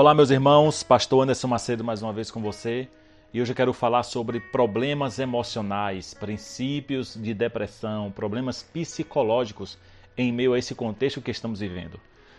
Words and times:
Olá, 0.00 0.14
meus 0.14 0.30
irmãos, 0.30 0.84
Pastor 0.84 1.24
Anderson 1.24 1.48
Macedo 1.48 1.82
mais 1.82 2.04
uma 2.04 2.12
vez 2.12 2.30
com 2.30 2.40
você. 2.40 2.86
E 3.34 3.42
hoje 3.42 3.50
eu 3.50 3.56
quero 3.56 3.72
falar 3.72 4.04
sobre 4.04 4.38
problemas 4.38 5.18
emocionais, 5.18 6.14
princípios 6.14 7.16
de 7.20 7.34
depressão, 7.34 8.08
problemas 8.08 8.62
psicológicos 8.62 9.76
em 10.16 10.30
meio 10.30 10.52
a 10.52 10.58
esse 10.60 10.72
contexto 10.72 11.20
que 11.20 11.32
estamos 11.32 11.58
vivendo. 11.58 11.98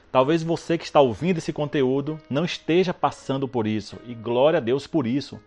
Talvez 0.10 0.42
você 0.42 0.78
que 0.78 0.86
está 0.86 1.02
ouvindo 1.02 1.40
esse 1.40 1.52
conteúdo 1.52 2.18
não 2.30 2.46
esteja 2.46 2.94
passando 2.94 3.46
por 3.46 3.68
isso, 3.68 3.98
e 4.08 4.16
glória 4.16 4.56
a 4.56 4.62
Deus 4.62 4.88
por 4.88 5.06
isso. 5.06 5.38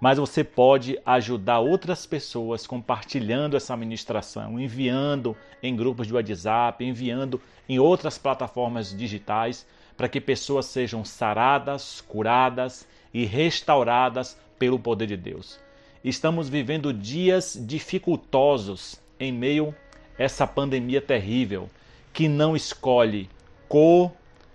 Mas 0.00 0.18
você 0.18 0.44
pode 0.44 1.00
ajudar 1.04 1.58
outras 1.58 2.06
pessoas 2.06 2.64
compartilhando 2.64 3.56
essa 3.56 3.76
ministração, 3.76 4.60
enviando 4.60 5.36
em 5.60 5.74
grupos 5.74 6.06
de 6.06 6.14
WhatsApp, 6.14 6.84
enviando 6.84 7.42
em 7.68 7.80
outras 7.80 8.18
plataformas 8.18 8.96
digitais 8.96 9.66
para 9.96 10.08
que 10.08 10.20
pessoas 10.20 10.66
sejam 10.66 11.04
saradas, 11.04 12.00
curadas 12.00 12.86
e 13.12 13.24
restauradas 13.24 14.36
pelo 14.58 14.78
poder 14.78 15.06
de 15.06 15.16
Deus. 15.16 15.58
Estamos 16.04 16.48
vivendo 16.48 16.92
dias 16.92 17.58
dificultosos 17.60 19.00
em 19.18 19.32
meio 19.32 19.74
a 20.18 20.22
essa 20.22 20.46
pandemia 20.46 21.00
terrível 21.00 21.68
que 22.12 22.28
não 22.28 22.54
escolhe 22.54 23.28
cor, 23.68 24.12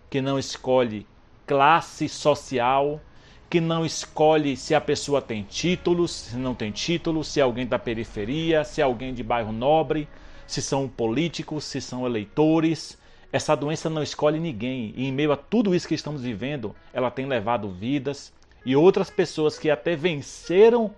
que 0.09 0.21
não 0.21 0.39
escolhe 0.39 1.05
classe 1.45 2.07
social, 2.07 3.01
que 3.49 3.59
não 3.59 3.85
escolhe 3.85 4.55
se 4.55 4.73
a 4.73 4.79
pessoa 4.79 5.21
tem 5.21 5.43
títulos, 5.43 6.11
se 6.11 6.37
não 6.37 6.55
tem 6.55 6.71
títulos, 6.71 7.27
se 7.27 7.39
é 7.39 7.43
alguém 7.43 7.67
da 7.67 7.77
periferia, 7.77 8.63
se 8.63 8.79
é 8.79 8.83
alguém 8.83 9.13
de 9.13 9.21
bairro 9.21 9.51
nobre, 9.51 10.07
se 10.47 10.61
são 10.61 10.87
políticos, 10.87 11.65
se 11.65 11.81
são 11.81 12.05
eleitores, 12.05 12.97
essa 13.31 13.55
doença 13.55 13.89
não 13.89 14.03
escolhe 14.03 14.39
ninguém 14.39 14.93
e, 14.95 15.05
em 15.07 15.11
meio 15.11 15.31
a 15.31 15.37
tudo 15.37 15.73
isso 15.73 15.87
que 15.87 15.95
estamos 15.95 16.21
vivendo, 16.21 16.75
ela 16.93 17.09
tem 17.09 17.25
levado 17.25 17.69
vidas 17.69 18.33
e 18.65 18.75
outras 18.75 19.09
pessoas 19.09 19.57
que 19.57 19.69
até 19.69 19.95
venceram 19.95 20.93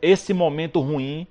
esse 0.00 0.32
momento 0.32 0.80
ruim 0.80 1.26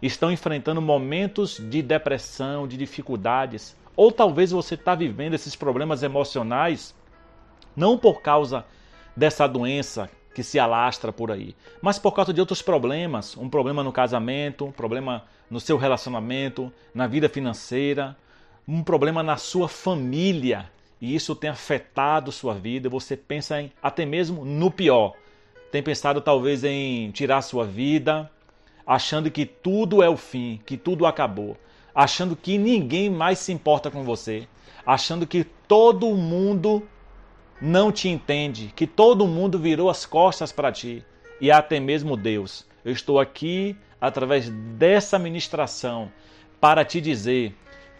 estão 0.00 0.30
enfrentando 0.32 0.80
momentos 0.80 1.58
de 1.70 1.82
depressão, 1.82 2.66
de 2.66 2.76
dificuldades. 2.76 3.76
Ou 3.94 4.10
talvez 4.10 4.50
você 4.50 4.74
está 4.74 4.94
vivendo 4.94 5.34
esses 5.34 5.54
problemas 5.54 6.02
emocionais 6.02 6.94
não 7.74 7.98
por 7.98 8.22
causa 8.22 8.64
dessa 9.14 9.46
doença 9.46 10.10
que 10.34 10.42
se 10.42 10.58
alastra 10.58 11.12
por 11.12 11.30
aí, 11.30 11.54
mas 11.80 11.98
por 11.98 12.12
causa 12.12 12.32
de 12.32 12.40
outros 12.40 12.60
problemas, 12.60 13.36
um 13.36 13.48
problema 13.48 13.82
no 13.82 13.92
casamento, 13.92 14.66
um 14.66 14.72
problema 14.72 15.24
no 15.50 15.60
seu 15.60 15.78
relacionamento, 15.78 16.70
na 16.94 17.06
vida 17.06 17.28
financeira, 17.28 18.16
um 18.66 18.82
problema 18.82 19.22
na 19.22 19.36
sua 19.36 19.68
família 19.68 20.70
e 21.00 21.14
isso 21.14 21.34
tem 21.34 21.50
afetado 21.50 22.32
sua 22.32 22.54
vida, 22.54 22.88
você 22.88 23.16
pensa 23.16 23.60
em 23.60 23.72
até 23.82 24.04
mesmo 24.04 24.44
no 24.44 24.70
pior. 24.70 25.14
Tem 25.70 25.82
pensado 25.82 26.20
talvez 26.20 26.64
em 26.64 27.10
tirar 27.10 27.42
sua 27.42 27.66
vida, 27.66 28.30
achando 28.86 29.30
que 29.30 29.44
tudo 29.44 30.02
é 30.02 30.08
o 30.08 30.16
fim, 30.16 30.60
que 30.64 30.76
tudo 30.76 31.06
acabou, 31.06 31.56
achando 31.94 32.34
que 32.34 32.56
ninguém 32.56 33.10
mais 33.10 33.38
se 33.38 33.52
importa 33.52 33.90
com 33.90 34.02
você, 34.04 34.48
achando 34.86 35.26
que 35.26 35.44
todo 35.44 36.14
mundo 36.14 36.82
não 37.60 37.92
te 37.92 38.08
entende, 38.08 38.72
que 38.74 38.86
todo 38.86 39.26
mundo 39.26 39.58
virou 39.58 39.90
as 39.90 40.06
costas 40.06 40.52
para 40.52 40.72
ti 40.72 41.04
e 41.40 41.50
até 41.50 41.78
mesmo 41.78 42.16
Deus. 42.16 42.66
Eu 42.84 42.92
estou 42.92 43.18
aqui 43.18 43.76
através 44.00 44.48
dessa 44.48 45.18
ministração 45.18 46.10
para 46.60 46.84
te 46.84 47.00
dizer 47.00 47.54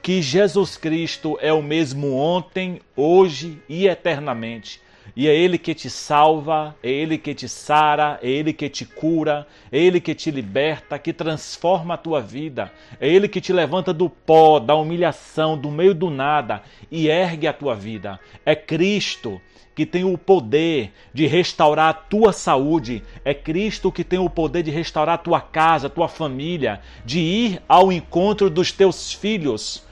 que 0.07 0.23
Jesus 0.23 0.77
Cristo 0.77 1.37
é 1.43 1.53
o 1.53 1.61
mesmo 1.61 2.15
ontem, 2.15 2.81
hoje 2.95 3.61
e 3.69 3.89
eternamente. 3.89 4.81
E 5.17 5.27
é 5.27 5.35
Ele 5.35 5.59
que 5.59 5.75
te 5.75 5.91
salva, 5.91 6.77
é 6.81 6.89
Ele 6.89 7.19
que 7.19 7.35
te 7.35 7.49
sara, 7.49 8.17
é 8.23 8.31
Ele 8.31 8.53
que 8.53 8.69
te 8.69 8.85
cura, 8.85 9.49
é 9.73 9.81
Ele 9.81 10.01
que 10.01 10.15
te 10.15 10.31
liberta, 10.31 10.97
que 10.97 11.13
transforma 11.13 11.95
a 11.95 11.97
tua 11.97 12.21
vida, 12.21 12.71
é 13.01 13.09
Ele 13.09 13.27
que 13.27 13.41
te 13.41 13.53
levanta 13.53 13.93
do 13.93 14.09
pó, 14.09 14.61
da 14.61 14.77
humilhação, 14.77 15.59
do 15.59 15.73
meio 15.73 15.93
do 15.93 16.09
nada 16.09 16.63
e 16.89 17.09
ergue 17.09 17.49
a 17.49 17.53
tua 17.53 17.75
vida. 17.75 18.21
É 18.45 18.55
Cristo 18.55 19.41
que 19.75 19.85
tem 19.85 20.05
o 20.05 20.17
poder 20.17 20.93
de 21.13 21.27
restaurar 21.27 21.89
a 21.89 21.93
tua 21.93 22.33
saúde, 22.33 23.03
é 23.25 23.35
Cristo 23.35 23.91
que 23.91 24.05
tem 24.05 24.21
o 24.21 24.31
poder 24.31 24.63
de 24.63 24.71
restaurar 24.71 25.17
a 25.17 25.19
tua 25.19 25.41
casa, 25.41 25.89
a 25.89 25.91
tua 25.91 26.07
família, 26.07 26.81
de 27.05 27.19
ir 27.19 27.63
ao 27.69 27.91
encontro 27.91 28.49
dos 28.49 28.71
teus 28.71 29.13
filhos 29.13 29.85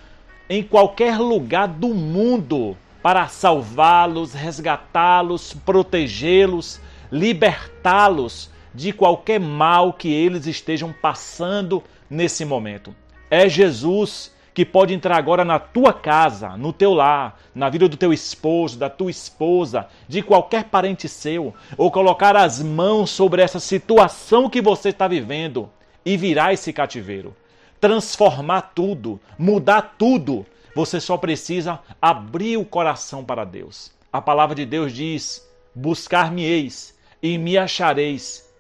em 0.49 0.63
qualquer 0.63 1.19
lugar 1.19 1.69
do 1.69 1.89
mundo 1.89 2.77
para 3.03 3.29
salvá-los, 3.29 4.33
resgatá-los, 4.33 5.53
protegê-los, 5.53 6.81
libertá-los 7.11 8.51
de 8.75 8.93
qualquer 8.93 9.39
mal 9.39 9.93
que 9.93 10.13
eles 10.13 10.47
estejam 10.47 10.93
passando 10.93 11.83
nesse 12.09 12.45
momento. 12.45 12.95
É 13.31 13.49
Jesus 13.49 14.33
que 14.53 14.65
pode 14.65 14.95
entrar 14.95 15.17
agora 15.17 15.45
na 15.45 15.59
tua 15.59 15.93
casa, 15.93 16.57
no 16.57 16.73
teu 16.73 16.95
lar, 16.95 17.41
na 17.55 17.69
vida 17.69 17.89
do 17.89 17.97
teu 17.97 18.13
esposo, 18.13 18.79
da 18.79 18.89
tua 18.89 19.11
esposa, 19.11 19.89
de 20.09 20.23
qualquer 20.23 20.65
parente 20.65 21.09
seu, 21.09 21.53
ou 21.77 21.91
colocar 21.91 22.37
as 22.37 22.63
mãos 22.63 23.11
sobre 23.11 23.43
essa 23.43 23.59
situação 23.59 24.49
que 24.49 24.63
você 24.63 24.91
está 24.91 25.09
vivendo 25.09 25.69
e 26.07 26.17
virar 26.17 26.53
esse 26.53 26.73
cativeiro 26.73 27.35
transformar 27.85 28.73
tudo, 28.75 29.21
mudar 29.39 29.97
tudo. 29.99 30.47
Você 30.75 30.99
só 30.99 31.19
precisa 31.19 31.81
abrir 32.01 32.57
o 32.57 32.65
coração 32.65 33.23
para 33.23 33.45
Deus. 33.45 33.93
A 34.11 34.23
palavra 34.23 34.55
de 34.55 34.65
Deus 34.65 34.91
diz: 34.91 35.47
Buscar-me-eis 35.75 36.97
e 37.23 37.37
me 37.37 37.59
achareis, 37.59 38.51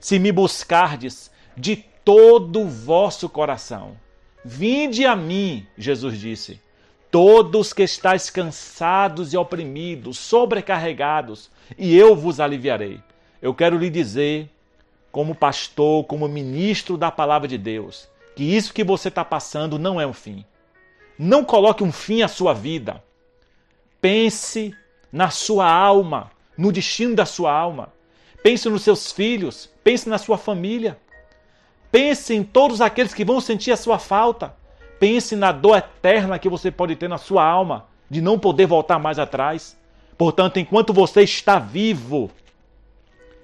se 0.00 0.18
me 0.18 0.32
buscardes 0.32 1.30
de 1.56 1.76
todo 1.76 2.62
o 2.62 2.68
vosso 2.68 3.28
coração. 3.28 3.96
Vinde 4.44 5.06
a 5.06 5.14
mim, 5.14 5.64
Jesus 5.76 6.18
disse, 6.18 6.60
todos 7.12 7.72
que 7.72 7.84
estáis 7.84 8.28
cansados 8.28 9.32
e 9.32 9.36
oprimidos, 9.36 10.18
sobrecarregados, 10.18 11.48
e 11.78 11.96
eu 11.96 12.16
vos 12.16 12.40
aliviarei. 12.40 13.00
Eu 13.40 13.54
quero 13.54 13.78
lhe 13.78 13.88
dizer, 13.88 14.50
como 15.12 15.32
pastor, 15.32 16.04
como 16.06 16.26
ministro 16.26 16.96
da 16.96 17.10
palavra 17.10 17.46
de 17.46 17.56
Deus, 17.56 18.08
que 18.38 18.44
isso 18.44 18.72
que 18.72 18.84
você 18.84 19.08
está 19.08 19.24
passando 19.24 19.80
não 19.80 20.00
é 20.00 20.06
um 20.06 20.12
fim. 20.12 20.44
Não 21.18 21.44
coloque 21.44 21.82
um 21.82 21.90
fim 21.90 22.22
à 22.22 22.28
sua 22.28 22.54
vida. 22.54 23.02
Pense 24.00 24.72
na 25.10 25.28
sua 25.28 25.68
alma, 25.68 26.30
no 26.56 26.70
destino 26.70 27.16
da 27.16 27.26
sua 27.26 27.52
alma. 27.52 27.92
Pense 28.40 28.68
nos 28.68 28.82
seus 28.82 29.10
filhos, 29.10 29.68
pense 29.82 30.08
na 30.08 30.18
sua 30.18 30.38
família. 30.38 30.96
Pense 31.90 32.32
em 32.32 32.44
todos 32.44 32.80
aqueles 32.80 33.12
que 33.12 33.24
vão 33.24 33.40
sentir 33.40 33.72
a 33.72 33.76
sua 33.76 33.98
falta. 33.98 34.54
Pense 35.00 35.34
na 35.34 35.50
dor 35.50 35.76
eterna 35.76 36.38
que 36.38 36.48
você 36.48 36.70
pode 36.70 36.94
ter 36.94 37.08
na 37.08 37.18
sua 37.18 37.44
alma 37.44 37.88
de 38.08 38.22
não 38.22 38.38
poder 38.38 38.66
voltar 38.66 39.00
mais 39.00 39.18
atrás. 39.18 39.76
Portanto, 40.16 40.60
enquanto 40.60 40.92
você 40.92 41.22
está 41.22 41.58
vivo, 41.58 42.30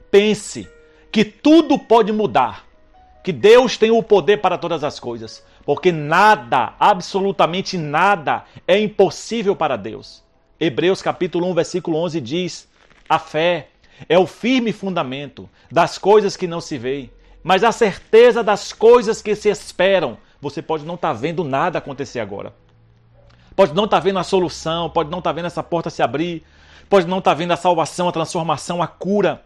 pense 0.09 0.69
que 1.11 1.25
tudo 1.25 1.81
pode 1.81 2.12
mudar 2.12 2.65
que 3.25 3.33
Deus 3.33 3.79
tem 3.79 3.91
o 3.91 4.03
poder 4.03 4.43
para 4.43 4.59
todas 4.59 4.85
as 4.85 5.01
coisas, 5.01 5.43
porque 5.65 5.91
nada, 5.91 6.75
absolutamente 6.79 7.79
nada, 7.79 8.45
é 8.69 8.79
impossível 8.79 9.57
para 9.57 9.79
Deus. 9.79 10.23
Hebreus 10.61 11.01
capítulo 11.01 11.49
1, 11.49 11.55
versículo 11.55 11.97
11 11.97 12.21
diz: 12.21 12.69
A 13.09 13.19
fé 13.19 13.69
é 14.11 14.19
o 14.19 14.27
firme 14.27 14.73
fundamento 14.73 15.49
das 15.73 15.97
coisas 15.97 16.37
que 16.37 16.47
não 16.47 16.61
se 16.61 16.77
veem, 16.77 17.11
mas 17.43 17.65
a 17.65 17.73
certeza 17.73 18.45
das 18.45 18.75
coisas 18.75 19.23
que 19.23 19.35
se 19.35 19.49
esperam. 19.49 20.19
Você 20.39 20.61
pode 20.61 20.85
não 20.85 20.94
estar 20.94 21.09
tá 21.09 21.15
vendo 21.15 21.43
nada 21.43 21.79
acontecer 21.79 22.20
agora. 22.20 22.53
Pode 23.56 23.73
não 23.73 23.87
estar 23.87 23.97
tá 23.97 24.05
vendo 24.05 24.19
a 24.19 24.23
solução, 24.23 24.91
pode 24.91 25.11
não 25.11 25.20
estar 25.20 25.31
tá 25.31 25.35
vendo 25.35 25.47
essa 25.47 25.62
porta 25.62 25.88
se 25.88 26.03
abrir, 26.03 26.44
pode 26.91 27.06
não 27.06 27.20
estar 27.20 27.32
vendo 27.32 27.53
a 27.53 27.56
salvação, 27.56 28.06
a 28.06 28.12
transformação, 28.12 28.82
a 28.82 28.87
cura. 28.87 29.43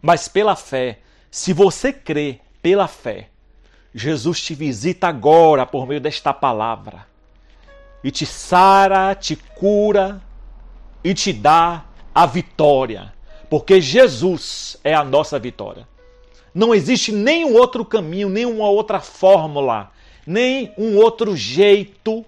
Mas 0.00 0.28
pela 0.28 0.54
fé, 0.54 1.00
se 1.28 1.52
você 1.52 1.92
crê 1.92 2.38
pela 2.62 2.86
fé, 2.86 3.28
Jesus 3.94 4.40
te 4.40 4.54
visita 4.54 5.08
agora 5.08 5.66
por 5.66 5.86
meio 5.86 6.00
desta 6.00 6.32
palavra 6.32 7.06
e 8.02 8.10
te 8.10 8.24
sara, 8.24 9.14
te 9.14 9.36
cura 9.36 10.22
e 11.04 11.12
te 11.12 11.32
dá 11.32 11.84
a 12.14 12.24
vitória, 12.24 13.12
porque 13.50 13.80
Jesus 13.80 14.78
é 14.82 14.94
a 14.94 15.04
nossa 15.04 15.38
vitória. 15.38 15.86
Não 16.54 16.74
existe 16.74 17.12
nenhum 17.12 17.54
outro 17.54 17.84
caminho, 17.84 18.28
nenhuma 18.28 18.68
outra 18.68 19.00
fórmula, 19.00 19.90
nem 20.26 20.72
um 20.76 20.96
outro 20.96 21.36
jeito 21.36 22.24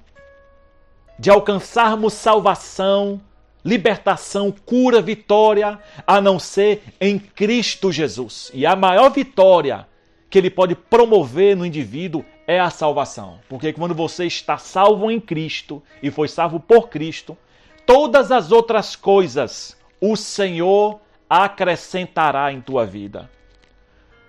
de 1.19 1.31
alcançarmos 1.31 2.15
salvação, 2.15 3.21
libertação, 3.65 4.53
cura, 4.65 5.01
vitória, 5.01 5.79
a 6.07 6.21
não 6.21 6.39
ser 6.39 6.83
em 7.01 7.19
Cristo 7.19 7.93
Jesus. 7.93 8.51
E 8.53 8.67
a 8.67 8.75
maior 8.75 9.11
vitória 9.11 9.87
que 10.35 10.39
ele 10.39 10.51
pode 10.51 10.75
promover 10.75 11.57
no 11.57 11.65
indivíduo 11.65 12.25
é 12.45 12.59
a 12.59 12.69
salvação. 12.69 13.39
Porque 13.49 13.73
quando 13.73 13.95
você 13.95 14.27
está 14.27 14.59
salvo 14.59 15.09
em 15.09 15.21
Cristo 15.21 15.81
e 16.03 16.11
foi 16.11 16.27
salvo 16.27 16.59
por 16.59 16.89
Cristo, 16.89 17.39
todas 17.87 18.33
as 18.33 18.51
outras 18.51 18.97
coisas, 18.97 19.77
o 20.01 20.17
Senhor 20.17 20.99
acrescentará 21.31 22.53
em 22.53 22.61
tua 22.61 22.85
vida. 22.85 23.31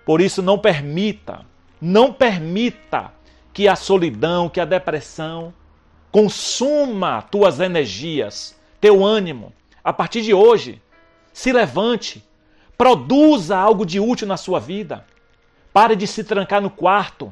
Por 0.04 0.20
isso, 0.20 0.40
não 0.42 0.56
permita, 0.56 1.44
não 1.80 2.12
permita 2.12 3.12
que 3.52 3.66
a 3.66 3.74
solidão, 3.74 4.48
que 4.48 4.60
a 4.60 4.64
depressão 4.64 5.52
consuma 6.12 7.20
tuas 7.20 7.58
energias, 7.58 8.56
teu 8.80 9.04
ânimo. 9.04 9.52
A 9.82 9.92
partir 9.92 10.22
de 10.22 10.32
hoje, 10.32 10.80
se 11.32 11.52
levante, 11.52 12.24
produza 12.78 13.58
algo 13.58 13.84
de 13.84 13.98
útil 13.98 14.28
na 14.28 14.36
sua 14.36 14.60
vida. 14.60 15.04
Pare 15.76 15.94
de 15.94 16.06
se 16.06 16.24
trancar 16.24 16.62
no 16.62 16.70
quarto. 16.70 17.30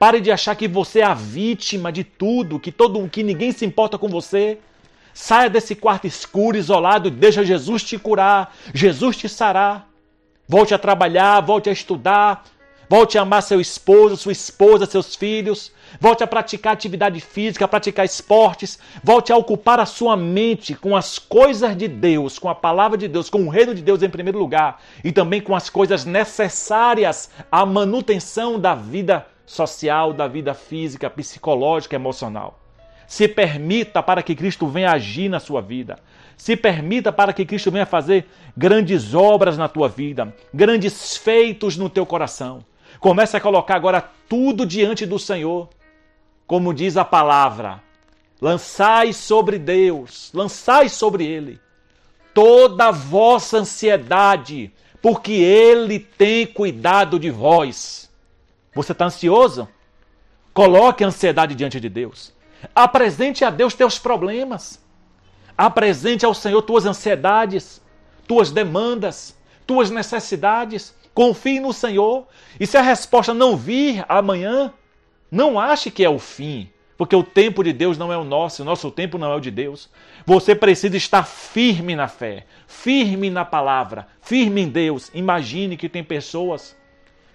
Pare 0.00 0.20
de 0.20 0.32
achar 0.32 0.56
que 0.56 0.66
você 0.66 0.98
é 0.98 1.04
a 1.04 1.14
vítima 1.14 1.92
de 1.92 2.02
tudo, 2.02 2.58
que 2.58 2.72
todo 2.72 3.08
que 3.08 3.22
ninguém 3.22 3.52
se 3.52 3.64
importa 3.64 3.96
com 3.96 4.08
você. 4.08 4.58
Saia 5.12 5.48
desse 5.48 5.76
quarto 5.76 6.04
escuro, 6.04 6.56
isolado, 6.56 7.06
e 7.06 7.10
deixa 7.12 7.44
Jesus 7.44 7.84
te 7.84 7.96
curar, 7.96 8.52
Jesus 8.74 9.16
te 9.16 9.28
sarar. 9.28 9.88
Volte 10.48 10.74
a 10.74 10.78
trabalhar, 10.78 11.40
volte 11.42 11.70
a 11.70 11.72
estudar, 11.72 12.42
volte 12.90 13.16
a 13.16 13.22
amar 13.22 13.44
seu 13.44 13.60
esposo, 13.60 14.16
sua 14.16 14.32
esposa, 14.32 14.86
seus 14.86 15.14
filhos. 15.14 15.70
Volte 16.00 16.22
a 16.22 16.26
praticar 16.26 16.72
atividade 16.72 17.20
física, 17.20 17.64
a 17.64 17.68
praticar 17.68 18.04
esportes. 18.04 18.78
Volte 19.02 19.32
a 19.32 19.36
ocupar 19.36 19.80
a 19.80 19.86
sua 19.86 20.16
mente 20.16 20.74
com 20.74 20.96
as 20.96 21.18
coisas 21.18 21.76
de 21.76 21.88
Deus, 21.88 22.38
com 22.38 22.48
a 22.48 22.54
palavra 22.54 22.98
de 22.98 23.08
Deus, 23.08 23.30
com 23.30 23.44
o 23.44 23.48
reino 23.48 23.74
de 23.74 23.82
Deus 23.82 24.02
em 24.02 24.10
primeiro 24.10 24.38
lugar 24.38 24.80
e 25.02 25.12
também 25.12 25.40
com 25.40 25.54
as 25.54 25.70
coisas 25.70 26.04
necessárias 26.04 27.30
à 27.50 27.64
manutenção 27.64 28.58
da 28.58 28.74
vida 28.74 29.26
social, 29.46 30.12
da 30.12 30.26
vida 30.26 30.54
física, 30.54 31.10
psicológica, 31.10 31.96
emocional. 31.96 32.60
Se 33.06 33.28
permita 33.28 34.02
para 34.02 34.22
que 34.22 34.34
Cristo 34.34 34.66
venha 34.66 34.90
agir 34.90 35.28
na 35.28 35.38
sua 35.38 35.60
vida. 35.60 35.98
Se 36.36 36.56
permita 36.56 37.12
para 37.12 37.32
que 37.32 37.44
Cristo 37.44 37.70
venha 37.70 37.86
fazer 37.86 38.26
grandes 38.56 39.14
obras 39.14 39.56
na 39.56 39.68
tua 39.68 39.88
vida, 39.88 40.34
grandes 40.52 41.16
feitos 41.16 41.76
no 41.76 41.88
teu 41.88 42.04
coração. 42.04 42.64
Comece 42.98 43.36
a 43.36 43.40
colocar 43.40 43.76
agora 43.76 44.02
tudo 44.28 44.64
diante 44.64 45.04
do 45.04 45.18
Senhor. 45.18 45.68
Como 46.46 46.74
diz 46.74 46.96
a 46.96 47.04
palavra, 47.04 47.82
lançai 48.40 49.12
sobre 49.12 49.58
Deus, 49.58 50.30
lançai 50.34 50.88
sobre 50.88 51.26
Ele 51.26 51.60
toda 52.34 52.88
a 52.88 52.90
vossa 52.90 53.58
ansiedade, 53.58 54.72
porque 55.00 55.32
Ele 55.32 56.00
tem 56.00 56.44
cuidado 56.44 57.18
de 57.18 57.30
vós. 57.30 58.10
Você 58.74 58.90
está 58.90 59.06
ansioso? 59.06 59.68
Coloque 60.52 61.04
a 61.04 61.06
ansiedade 61.06 61.54
diante 61.54 61.78
de 61.78 61.88
Deus. 61.88 62.34
Apresente 62.74 63.44
a 63.44 63.50
Deus 63.50 63.74
teus 63.74 63.98
problemas. 63.98 64.82
Apresente 65.56 66.26
ao 66.26 66.34
Senhor 66.34 66.60
tuas 66.62 66.84
ansiedades, 66.84 67.80
tuas 68.26 68.50
demandas, 68.50 69.36
tuas 69.66 69.90
necessidades. 69.90 70.94
Confie 71.14 71.60
no 71.60 71.72
Senhor. 71.72 72.26
E 72.58 72.66
se 72.66 72.76
a 72.76 72.82
resposta 72.82 73.32
não 73.32 73.56
vir 73.56 74.04
amanhã, 74.08 74.72
não 75.34 75.58
ache 75.58 75.90
que 75.90 76.04
é 76.04 76.08
o 76.08 76.18
fim, 76.18 76.70
porque 76.96 77.16
o 77.16 77.24
tempo 77.24 77.64
de 77.64 77.72
Deus 77.72 77.98
não 77.98 78.12
é 78.12 78.16
o 78.16 78.22
nosso, 78.22 78.62
o 78.62 78.64
nosso 78.64 78.88
tempo 78.88 79.18
não 79.18 79.32
é 79.32 79.34
o 79.34 79.40
de 79.40 79.50
Deus. 79.50 79.90
Você 80.24 80.54
precisa 80.54 80.96
estar 80.96 81.24
firme 81.24 81.96
na 81.96 82.06
fé, 82.06 82.46
firme 82.68 83.28
na 83.28 83.44
palavra, 83.44 84.06
firme 84.22 84.62
em 84.62 84.68
Deus. 84.68 85.10
Imagine 85.12 85.76
que 85.76 85.88
tem 85.88 86.04
pessoas 86.04 86.76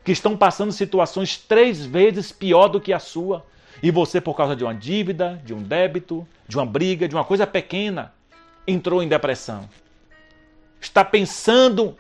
que 0.02 0.14
estão 0.14 0.38
passando 0.38 0.72
situações 0.72 1.38
três 1.38 1.86
vezes 1.86 2.32
pior 2.32 2.70
do 2.70 2.80
que 2.80 2.94
a 2.94 3.00
sua. 3.00 3.46
E 3.84 3.92
você, 3.92 4.22
por 4.22 4.36
causa 4.36 4.56
de 4.56 4.64
uma 4.64 4.74
dívida, 4.74 5.42
de 5.44 5.54
um 5.54 5.62
débito, 5.62 6.26
de 6.48 6.56
uma 6.58 6.66
briga, 6.66 7.06
de 7.06 7.16
uma 7.16 7.26
coisa 7.26 7.46
pequena, 7.46 8.14
entrou 8.66 9.04
em 9.04 9.10
depressão. 9.10 9.70
Está 10.80 11.04
pensando 11.04 11.98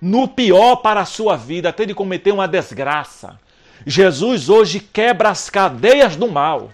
no 0.00 0.28
pior 0.28 0.76
para 0.76 1.00
a 1.00 1.04
sua 1.04 1.36
vida, 1.36 1.70
até 1.70 1.84
de 1.84 1.92
cometer 1.92 2.30
uma 2.30 2.46
desgraça. 2.46 3.36
Jesus 3.86 4.48
hoje 4.48 4.80
quebra 4.80 5.30
as 5.30 5.50
cadeias 5.50 6.16
do 6.16 6.28
mal. 6.28 6.70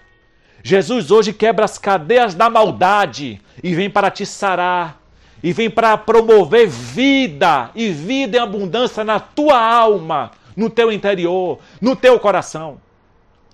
Jesus 0.63 1.11
hoje 1.11 1.33
quebra 1.33 1.65
as 1.65 1.77
cadeias 1.77 2.35
da 2.35 2.49
maldade 2.49 3.41
e 3.63 3.73
vem 3.73 3.89
para 3.89 4.11
te 4.11 4.25
sarar, 4.25 5.01
e 5.41 5.51
vem 5.51 5.69
para 5.69 5.97
promover 5.97 6.67
vida 6.67 7.71
e 7.73 7.89
vida 7.89 8.37
em 8.37 8.41
abundância 8.41 9.03
na 9.03 9.19
tua 9.19 9.59
alma, 9.59 10.31
no 10.55 10.69
teu 10.69 10.91
interior, 10.91 11.59
no 11.81 11.95
teu 11.95 12.19
coração. 12.19 12.79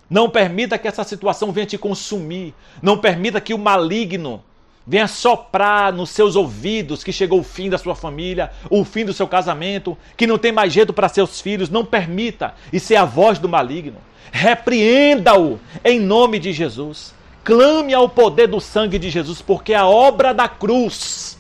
Não 0.10 0.30
permita 0.30 0.78
que 0.78 0.88
essa 0.88 1.04
situação 1.04 1.52
venha 1.52 1.66
te 1.66 1.78
consumir. 1.78 2.54
Não 2.82 2.98
permita 2.98 3.42
que 3.42 3.54
o 3.54 3.58
maligno 3.58 4.44
venha 4.88 5.08
soprar 5.08 5.92
nos 5.92 6.12
seus 6.12 6.38
ouvidos 6.38 7.04
que 7.04 7.12
chegou 7.12 7.42
o 7.42 7.44
fim 7.44 7.70
da 7.70 7.78
sua 7.78 7.94
família, 7.94 8.52
o 8.70 8.86
fim 8.86 9.04
do 9.04 9.12
seu 9.12 9.28
casamento, 9.28 9.98
que 10.16 10.26
não 10.26 10.38
tem 10.38 10.54
mais 10.54 10.72
jeito 10.72 10.94
para 10.94 11.10
seus 11.10 11.42
filhos. 11.42 11.70
Não 11.70 11.84
permita 11.84 12.56
isso 12.72 12.94
é 12.94 12.96
a 12.96 13.04
voz 13.04 13.38
do 13.38 13.50
maligno. 13.50 13.98
Repreenda-o 14.32 15.60
em 15.84 16.00
nome 16.00 16.40
de 16.40 16.54
Jesus. 16.54 17.14
Clame 17.44 17.94
ao 17.94 18.08
poder 18.08 18.48
do 18.48 18.62
sangue 18.62 18.98
de 18.98 19.10
Jesus, 19.10 19.42
porque 19.42 19.74
a 19.74 19.86
obra 19.86 20.34
da 20.34 20.48
cruz, 20.48 21.38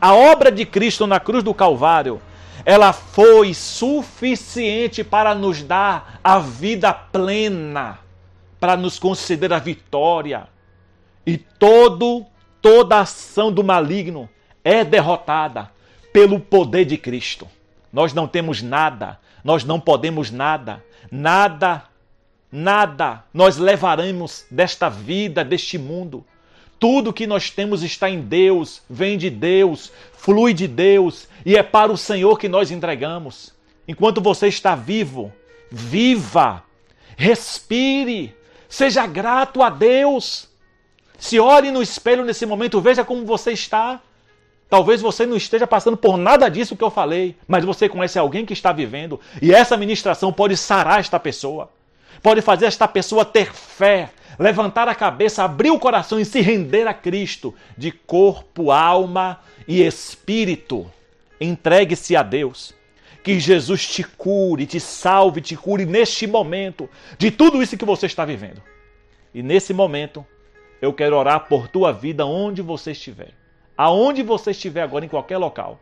a 0.00 0.14
obra 0.14 0.52
de 0.52 0.66
Cristo 0.66 1.06
na 1.06 1.20
cruz 1.20 1.42
do 1.42 1.54
Calvário, 1.54 2.20
ela 2.66 2.92
foi 2.92 3.52
suficiente 3.52 5.04
para 5.04 5.34
nos 5.34 5.62
dar 5.62 6.18
a 6.24 6.38
vida 6.38 6.92
plena, 6.92 7.98
para 8.58 8.76
nos 8.76 8.98
conceder 8.98 9.52
a 9.52 9.58
vitória. 9.58 10.48
E 11.26 11.36
todo 11.36 12.26
toda 12.64 13.00
ação 13.00 13.52
do 13.52 13.62
maligno 13.62 14.26
é 14.64 14.82
derrotada 14.82 15.70
pelo 16.14 16.40
poder 16.40 16.86
de 16.86 16.96
Cristo. 16.96 17.46
Nós 17.92 18.14
não 18.14 18.26
temos 18.26 18.62
nada, 18.62 19.20
nós 19.44 19.64
não 19.64 19.78
podemos 19.78 20.30
nada, 20.30 20.82
nada, 21.12 21.82
nada 22.50 23.22
nós 23.34 23.58
levaremos 23.58 24.46
desta 24.50 24.88
vida, 24.88 25.44
deste 25.44 25.76
mundo. 25.76 26.24
Tudo 26.80 27.12
que 27.12 27.26
nós 27.26 27.50
temos 27.50 27.82
está 27.82 28.08
em 28.08 28.22
Deus, 28.22 28.80
vem 28.88 29.18
de 29.18 29.28
Deus, 29.28 29.92
flui 30.14 30.54
de 30.54 30.66
Deus 30.66 31.28
e 31.44 31.58
é 31.58 31.62
para 31.62 31.92
o 31.92 31.98
Senhor 31.98 32.38
que 32.38 32.48
nós 32.48 32.70
entregamos. 32.70 33.52
Enquanto 33.86 34.22
você 34.22 34.48
está 34.48 34.74
vivo, 34.74 35.30
viva, 35.70 36.64
respire, 37.14 38.34
seja 38.70 39.06
grato 39.06 39.62
a 39.62 39.68
Deus. 39.68 40.53
Se 41.18 41.38
olhe 41.38 41.70
no 41.70 41.82
espelho 41.82 42.24
nesse 42.24 42.44
momento, 42.44 42.80
veja 42.80 43.04
como 43.04 43.24
você 43.24 43.52
está. 43.52 44.00
Talvez 44.68 45.00
você 45.00 45.26
não 45.26 45.36
esteja 45.36 45.66
passando 45.66 45.96
por 45.96 46.16
nada 46.16 46.48
disso 46.48 46.76
que 46.76 46.82
eu 46.82 46.90
falei, 46.90 47.36
mas 47.46 47.64
você 47.64 47.88
conhece 47.88 48.18
alguém 48.18 48.44
que 48.44 48.52
está 48.52 48.72
vivendo 48.72 49.20
e 49.40 49.54
essa 49.54 49.76
ministração 49.76 50.32
pode 50.32 50.56
sarar 50.56 51.00
esta 51.00 51.20
pessoa. 51.20 51.70
Pode 52.22 52.40
fazer 52.40 52.66
esta 52.66 52.88
pessoa 52.88 53.24
ter 53.24 53.52
fé, 53.52 54.10
levantar 54.38 54.88
a 54.88 54.94
cabeça, 54.94 55.44
abrir 55.44 55.70
o 55.70 55.78
coração 55.78 56.18
e 56.18 56.24
se 56.24 56.40
render 56.40 56.86
a 56.86 56.94
Cristo 56.94 57.54
de 57.76 57.92
corpo, 57.92 58.70
alma 58.70 59.40
e 59.68 59.82
espírito. 59.82 60.90
Entregue-se 61.40 62.16
a 62.16 62.22
Deus. 62.22 62.74
Que 63.22 63.38
Jesus 63.40 63.86
te 63.86 64.02
cure, 64.02 64.66
te 64.66 64.78
salve, 64.80 65.40
te 65.40 65.56
cure 65.56 65.86
neste 65.86 66.26
momento 66.26 66.88
de 67.16 67.30
tudo 67.30 67.62
isso 67.62 67.76
que 67.76 67.84
você 67.84 68.06
está 68.06 68.24
vivendo. 68.24 68.60
E 69.34 69.42
nesse 69.42 69.72
momento, 69.72 70.26
eu 70.84 70.92
quero 70.92 71.16
orar 71.16 71.46
por 71.48 71.66
tua 71.66 71.92
vida 71.92 72.26
onde 72.26 72.60
você 72.60 72.92
estiver. 72.92 73.32
Aonde 73.76 74.22
você 74.22 74.50
estiver 74.50 74.82
agora, 74.82 75.04
em 75.04 75.08
qualquer 75.08 75.38
local. 75.38 75.80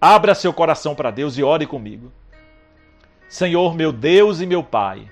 Abra 0.00 0.34
seu 0.34 0.52
coração 0.52 0.94
para 0.94 1.10
Deus 1.10 1.38
e 1.38 1.42
ore 1.42 1.66
comigo. 1.66 2.12
Senhor, 3.28 3.74
meu 3.74 3.92
Deus 3.92 4.40
e 4.40 4.46
meu 4.46 4.62
Pai, 4.62 5.08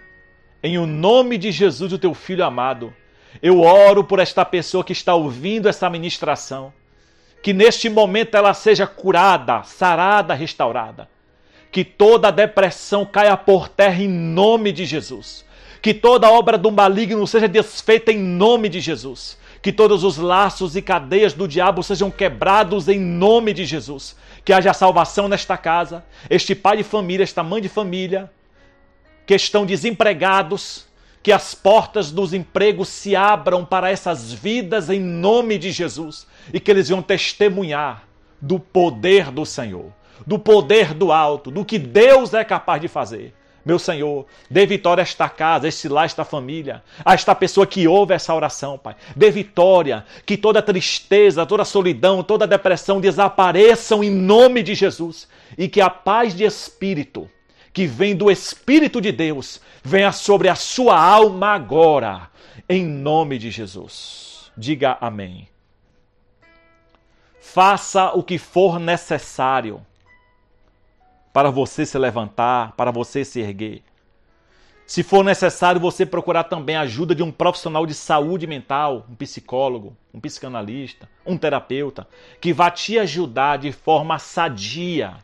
em 0.62 0.76
o 0.76 0.86
nome 0.86 1.38
de 1.38 1.52
Jesus, 1.52 1.92
o 1.92 1.98
teu 1.98 2.14
filho 2.14 2.44
amado, 2.44 2.92
eu 3.40 3.60
oro 3.60 4.02
por 4.02 4.18
esta 4.18 4.44
pessoa 4.44 4.82
que 4.82 4.92
está 4.92 5.14
ouvindo 5.14 5.68
essa 5.68 5.88
ministração. 5.88 6.72
Que 7.42 7.52
neste 7.52 7.88
momento 7.88 8.36
ela 8.36 8.52
seja 8.54 8.86
curada, 8.86 9.62
sarada, 9.62 10.34
restaurada. 10.34 11.08
Que 11.70 11.84
toda 11.84 12.32
depressão 12.32 13.06
caia 13.06 13.36
por 13.36 13.68
terra 13.68 14.02
em 14.02 14.08
nome 14.08 14.72
de 14.72 14.84
Jesus. 14.84 15.45
Que 15.86 15.94
toda 15.94 16.28
obra 16.28 16.58
do 16.58 16.72
maligno 16.72 17.24
seja 17.28 17.46
desfeita 17.46 18.10
em 18.10 18.18
nome 18.18 18.68
de 18.68 18.80
Jesus. 18.80 19.38
Que 19.62 19.70
todos 19.70 20.02
os 20.02 20.16
laços 20.16 20.74
e 20.74 20.82
cadeias 20.82 21.32
do 21.32 21.46
diabo 21.46 21.80
sejam 21.80 22.10
quebrados 22.10 22.88
em 22.88 22.98
nome 22.98 23.52
de 23.52 23.64
Jesus. 23.64 24.16
Que 24.44 24.52
haja 24.52 24.72
salvação 24.72 25.28
nesta 25.28 25.56
casa. 25.56 26.04
Este 26.28 26.56
pai 26.56 26.78
de 26.78 26.82
família, 26.82 27.22
esta 27.22 27.44
mãe 27.44 27.62
de 27.62 27.68
família, 27.68 28.28
que 29.24 29.36
estão 29.36 29.64
desempregados, 29.64 30.88
que 31.22 31.30
as 31.30 31.54
portas 31.54 32.10
dos 32.10 32.34
empregos 32.34 32.88
se 32.88 33.14
abram 33.14 33.64
para 33.64 33.88
essas 33.88 34.32
vidas 34.32 34.90
em 34.90 34.98
nome 34.98 35.56
de 35.56 35.70
Jesus 35.70 36.26
e 36.52 36.58
que 36.58 36.68
eles 36.68 36.88
venham 36.88 37.00
testemunhar 37.00 38.02
do 38.42 38.58
poder 38.58 39.30
do 39.30 39.46
Senhor, 39.46 39.92
do 40.26 40.36
poder 40.36 40.92
do 40.92 41.12
alto, 41.12 41.48
do 41.48 41.64
que 41.64 41.78
Deus 41.78 42.34
é 42.34 42.42
capaz 42.42 42.80
de 42.80 42.88
fazer. 42.88 43.32
Meu 43.66 43.80
Senhor. 43.80 44.24
Dê 44.48 44.64
vitória 44.64 45.02
a 45.02 45.02
esta 45.02 45.28
casa, 45.28 45.66
a 45.66 45.68
este 45.68 45.88
lar, 45.88 46.04
a 46.04 46.06
esta 46.06 46.24
família, 46.24 46.84
a 47.04 47.14
esta 47.14 47.34
pessoa 47.34 47.66
que 47.66 47.88
ouve 47.88 48.14
essa 48.14 48.32
oração, 48.32 48.78
Pai. 48.78 48.94
Dê 49.16 49.28
vitória, 49.28 50.06
que 50.24 50.36
toda 50.36 50.62
tristeza, 50.62 51.44
toda 51.44 51.64
solidão, 51.64 52.22
toda 52.22 52.46
depressão 52.46 53.00
desapareçam 53.00 54.04
em 54.04 54.10
nome 54.10 54.62
de 54.62 54.76
Jesus. 54.76 55.26
E 55.58 55.66
que 55.66 55.80
a 55.80 55.90
paz 55.90 56.32
de 56.32 56.44
espírito, 56.44 57.28
que 57.72 57.86
vem 57.86 58.14
do 58.14 58.30
Espírito 58.30 59.00
de 59.00 59.10
Deus, 59.10 59.60
venha 59.82 60.12
sobre 60.12 60.48
a 60.48 60.54
sua 60.54 60.98
alma 60.98 61.48
agora, 61.48 62.30
em 62.68 62.84
nome 62.84 63.36
de 63.36 63.50
Jesus. 63.50 64.50
Diga 64.56 64.96
amém. 65.00 65.48
Faça 67.40 68.12
o 68.12 68.22
que 68.22 68.38
for 68.38 68.78
necessário 68.78 69.84
para 71.36 71.50
você 71.50 71.84
se 71.84 71.98
levantar, 71.98 72.72
para 72.78 72.90
você 72.90 73.22
se 73.22 73.40
erguer. 73.40 73.82
Se 74.86 75.02
for 75.02 75.22
necessário, 75.22 75.78
você 75.78 76.06
procurar 76.06 76.44
também 76.44 76.76
a 76.76 76.80
ajuda 76.80 77.14
de 77.14 77.22
um 77.22 77.30
profissional 77.30 77.84
de 77.84 77.92
saúde 77.92 78.46
mental, 78.46 79.04
um 79.06 79.14
psicólogo, 79.14 79.94
um 80.14 80.18
psicanalista, 80.18 81.06
um 81.26 81.36
terapeuta, 81.36 82.08
que 82.40 82.54
vá 82.54 82.70
te 82.70 82.98
ajudar 82.98 83.58
de 83.58 83.70
forma 83.70 84.18
sadia 84.18 85.18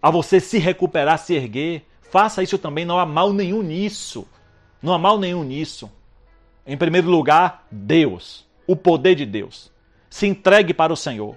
a 0.00 0.08
você 0.08 0.38
se 0.38 0.56
recuperar, 0.56 1.18
se 1.18 1.34
erguer. 1.34 1.84
Faça 2.02 2.40
isso 2.44 2.56
também, 2.56 2.84
não 2.84 3.00
há 3.00 3.04
mal 3.04 3.32
nenhum 3.32 3.64
nisso. 3.64 4.24
Não 4.80 4.94
há 4.94 4.98
mal 4.98 5.18
nenhum 5.18 5.42
nisso. 5.42 5.90
Em 6.64 6.76
primeiro 6.76 7.10
lugar, 7.10 7.66
Deus, 7.72 8.46
o 8.68 8.76
poder 8.76 9.16
de 9.16 9.26
Deus. 9.26 9.68
Se 10.08 10.28
entregue 10.28 10.72
para 10.72 10.92
o 10.92 10.96
Senhor. 10.96 11.36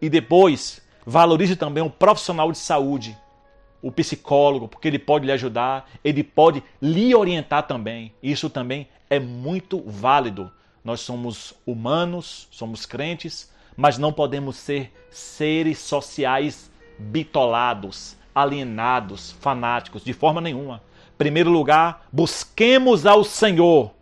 E 0.00 0.10
depois, 0.10 0.82
Valorize 1.04 1.56
também 1.56 1.82
um 1.82 1.90
profissional 1.90 2.52
de 2.52 2.58
saúde, 2.58 3.16
o 3.82 3.90
psicólogo, 3.90 4.68
porque 4.68 4.86
ele 4.86 4.98
pode 4.98 5.26
lhe 5.26 5.32
ajudar, 5.32 5.90
ele 6.04 6.22
pode 6.22 6.62
lhe 6.80 7.14
orientar 7.14 7.66
também. 7.66 8.14
Isso 8.22 8.48
também 8.48 8.88
é 9.10 9.18
muito 9.18 9.82
válido. 9.84 10.50
Nós 10.84 11.00
somos 11.00 11.54
humanos, 11.66 12.48
somos 12.50 12.86
crentes, 12.86 13.50
mas 13.76 13.98
não 13.98 14.12
podemos 14.12 14.56
ser 14.56 14.92
seres 15.10 15.78
sociais 15.78 16.70
bitolados, 16.98 18.16
alienados, 18.34 19.32
fanáticos, 19.40 20.04
de 20.04 20.12
forma 20.12 20.40
nenhuma. 20.40 20.82
Primeiro 21.18 21.50
lugar, 21.50 22.06
busquemos 22.12 23.06
ao 23.06 23.24
Senhor. 23.24 23.92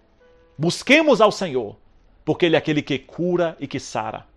Busquemos 0.57 1.21
ao 1.21 1.33
Senhor, 1.33 1.77
porque 2.25 2.47
Ele 2.47 2.57
é 2.57 2.59
aquele 2.59 2.83
que 2.83 2.99
cura 2.99 3.57
e 3.59 3.67
que 3.67 3.81
sara. 3.81 4.30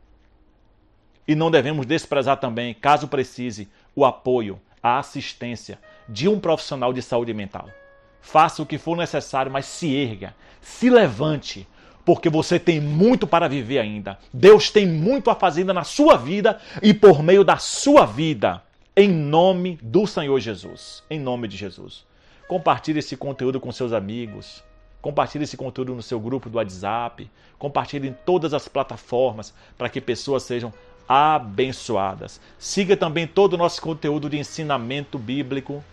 E 1.27 1.36
não 1.36 1.50
devemos 1.50 1.86
desprezar 1.86 2.38
também, 2.38 2.74
caso 2.74 3.08
precise, 3.08 3.70
o 3.96 4.03
apoio, 4.06 4.60
a 4.82 5.00
assistência 5.00 5.80
de 6.08 6.27
um 6.27 6.39
profissional 6.39 6.92
de 6.92 7.01
saúde 7.01 7.34
mental. 7.34 7.70
Faça 8.22 8.62
o 8.62 8.65
que 8.65 8.77
for 8.77 8.98
necessário, 8.98 9.51
mas 9.51 9.65
se 9.65 9.96
erga, 9.96 10.36
se 10.62 10.89
levante, 10.89 11.68
porque 12.06 12.30
você 12.30 12.60
tem 12.60 12.80
muito 12.80 13.25
para 13.25 13.48
viver 13.48 13.80
ainda. 13.80 14.18
Deus 14.34 14.70
tem 14.70 14.86
muito 14.86 15.30
a 15.30 15.36
fazer 15.36 15.63
na 15.63 15.84
sua 15.84 16.18
vida 16.18 16.60
e 16.82 16.94
por 16.94 17.24
meio 17.24 17.44
da 17.44 17.58
sua 17.58 18.06
vida, 18.06 18.62
em 18.96 19.10
nome 19.10 19.80
do 19.82 20.06
Senhor 20.06 20.39
Jesus. 20.39 21.03
Em 21.10 21.20
nome 21.20 21.48
de 21.48 21.58
Jesus. 21.58 22.06
Compartilhe 22.48 23.00
esse 23.00 23.15
conteúdo 23.15 23.60
com 23.60 23.72
seus 23.72 23.94
amigos. 23.94 24.63
Compartilhe 25.01 25.46
esse 25.46 25.58
conteúdo 25.58 25.96
no 25.96 26.01
seu 26.01 26.20
grupo 26.20 26.50
do 26.50 26.58
WhatsApp. 26.58 27.30
Compartilhe 27.58 28.10
em 28.10 28.15
todas 28.25 28.53
as 28.53 28.68
plataformas 28.68 29.53
para 29.77 29.89
que 29.89 30.00
pessoas 30.00 30.44
sejam 30.44 30.74
abençoadas. 31.07 32.39
Siga 32.57 32.95
também 32.95 33.27
todo 33.27 33.53
o 33.53 33.57
nosso 33.57 33.81
conteúdo 33.81 34.29
de 34.29 34.38
ensinamento 34.38 35.17
bíblico, 35.17 35.83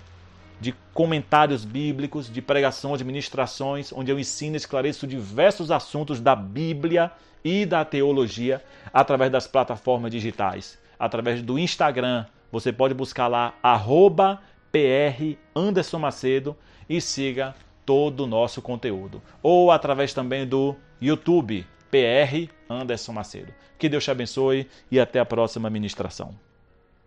de 0.60 0.74
comentários 0.92 1.64
bíblicos, 1.64 2.30
de 2.30 2.42
pregações, 2.42 2.98
de 2.98 3.04
ministrações, 3.04 3.92
onde 3.92 4.12
eu 4.12 4.18
ensino 4.18 4.56
e 4.56 4.58
esclareço 4.58 5.06
diversos 5.06 5.70
assuntos 5.70 6.20
da 6.20 6.36
Bíblia 6.36 7.10
e 7.44 7.64
da 7.64 7.84
teologia 7.84 8.62
através 8.92 9.32
das 9.32 9.46
plataformas 9.46 10.10
digitais. 10.10 10.78
Através 10.98 11.40
do 11.40 11.58
Instagram, 11.58 12.26
você 12.52 12.72
pode 12.72 12.92
buscar 12.92 13.26
lá 13.26 13.54
arroba 13.62 14.40
PR 14.70 15.36
Anderson 15.54 15.98
Macedo 15.98 16.56
e 16.88 17.00
siga 17.00 17.54
todo 17.86 18.24
o 18.24 18.26
nosso 18.26 18.60
conteúdo. 18.60 19.22
Ou 19.42 19.70
através 19.70 20.12
também 20.12 20.46
do 20.46 20.76
YouTube, 21.00 21.66
PR 21.90 22.48
Anderson 22.68 23.12
Macedo. 23.12 23.52
Que 23.78 23.88
Deus 23.88 24.04
te 24.04 24.10
abençoe 24.10 24.68
e 24.90 25.00
até 25.00 25.18
a 25.18 25.26
próxima 25.26 25.70
ministração. 25.70 26.49